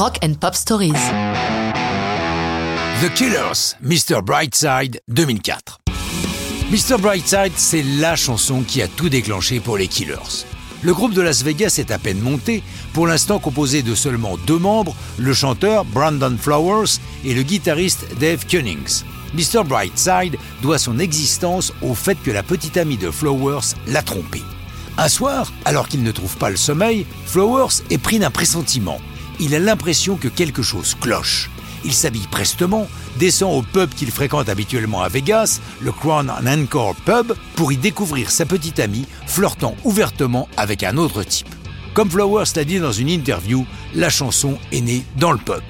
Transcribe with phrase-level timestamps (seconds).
[0.00, 0.94] Rock and Pop Stories.
[3.02, 4.22] The Killers, Mr.
[4.22, 5.80] Brightside 2004.
[6.70, 6.98] Mr.
[6.98, 10.46] Brightside, c'est la chanson qui a tout déclenché pour les Killers.
[10.80, 12.62] Le groupe de Las Vegas est à peine monté,
[12.94, 16.96] pour l'instant composé de seulement deux membres, le chanteur Brandon Flowers
[17.26, 19.02] et le guitariste Dave Cunnings.
[19.34, 19.64] Mr.
[19.66, 24.40] Brightside doit son existence au fait que la petite amie de Flowers l'a trompé.
[24.96, 28.98] Un soir, alors qu'il ne trouve pas le sommeil, Flowers est pris d'un pressentiment.
[29.42, 31.50] Il a l'impression que quelque chose cloche.
[31.82, 32.86] Il s'habille prestement,
[33.18, 38.30] descend au pub qu'il fréquente habituellement à Vegas, le Crown Encore Pub, pour y découvrir
[38.30, 41.48] sa petite amie flirtant ouvertement avec un autre type.
[41.94, 43.64] Comme Flowers l'a dit dans une interview,
[43.94, 45.62] la chanson est née dans le pub.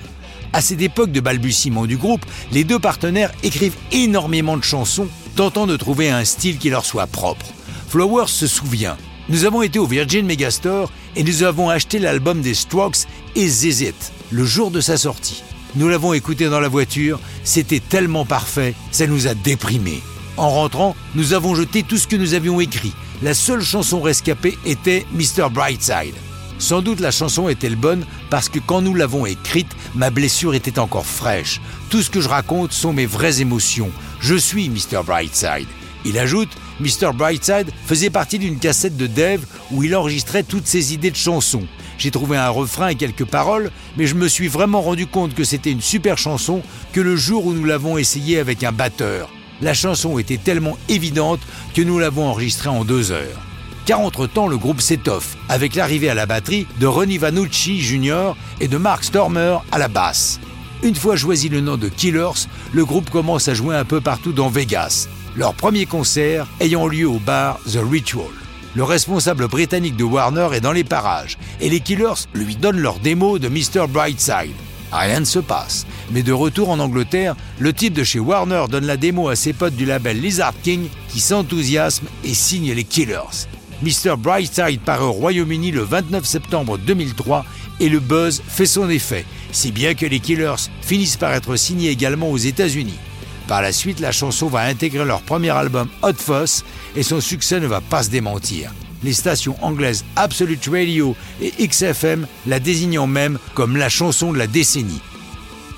[0.52, 5.06] À cette époque de balbutiement du groupe, les deux partenaires écrivent énormément de chansons,
[5.36, 7.46] tentant de trouver un style qui leur soit propre.
[7.88, 8.96] Flowers se souvient
[9.30, 13.92] nous avons été au Virgin Megastore et nous avons acheté l'album des Strokes et ZZ
[14.30, 15.44] le jour de sa sortie.
[15.76, 20.02] Nous l'avons écouté dans la voiture, c'était tellement parfait, ça nous a déprimés.
[20.36, 22.92] En rentrant, nous avons jeté tout ce que nous avions écrit.
[23.22, 25.48] La seule chanson rescapée était Mr.
[25.48, 26.14] Brightside.
[26.58, 30.80] Sans doute la chanson était-elle bonne parce que quand nous l'avons écrite, ma blessure était
[30.80, 31.60] encore fraîche.
[31.88, 33.90] Tout ce que je raconte sont mes vraies émotions.
[34.18, 35.04] Je suis Mr.
[35.06, 35.68] Brightside.
[36.04, 37.12] Il ajoute Mr.
[37.14, 41.66] Brightside faisait partie d'une cassette de Dave où il enregistrait toutes ses idées de chansons.
[41.98, 45.44] J'ai trouvé un refrain et quelques paroles, mais je me suis vraiment rendu compte que
[45.44, 49.28] c'était une super chanson que le jour où nous l'avons essayé avec un batteur.
[49.60, 51.40] La chanson était tellement évidente
[51.74, 53.42] que nous l'avons enregistrée en deux heures.
[53.84, 58.34] Car entre-temps, le groupe s'étoffe, avec l'arrivée à la batterie de Ronnie Vanucci Jr.
[58.60, 60.40] et de Mark Stormer à la basse.
[60.82, 64.32] Une fois choisi le nom de Killers, le groupe commence à jouer un peu partout
[64.32, 68.26] dans Vegas, leur premier concert ayant lieu au bar The Ritual.
[68.74, 72.98] Le responsable britannique de Warner est dans les parages et les Killers lui donnent leur
[73.00, 73.86] démo de Mr.
[73.88, 74.54] Brightside.
[74.92, 78.86] Rien ne se passe, mais de retour en Angleterre, le type de chez Warner donne
[78.86, 83.46] la démo à ses potes du label Lizard King qui s'enthousiasment et signent les Killers.
[83.82, 84.16] Mr.
[84.18, 87.44] Brightside part au Royaume-Uni le 29 septembre 2003
[87.78, 91.90] et le buzz fait son effet, si bien que les Killers finissent par être signés
[91.90, 92.98] également aux États-Unis.
[93.50, 97.58] Par la suite, la chanson va intégrer leur premier album Hot Fuss et son succès
[97.58, 98.72] ne va pas se démentir.
[99.02, 104.46] Les stations anglaises Absolute Radio et XFM la désignant même comme la chanson de la
[104.46, 105.02] décennie.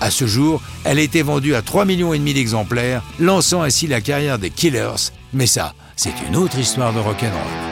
[0.02, 4.38] À ce jour, elle a été vendue à 3,5 millions d'exemplaires, lançant ainsi la carrière
[4.38, 5.10] des Killers.
[5.32, 7.71] Mais ça, c'est une autre histoire de rock'n'roll.